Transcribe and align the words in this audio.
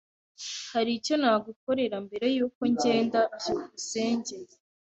Hari 0.71 0.91
icyo 0.99 1.13
nagukorera 1.21 1.97
mbere 2.05 2.25
yuko 2.35 2.61
ngenda? 2.73 3.19
byukusenge 3.37 4.35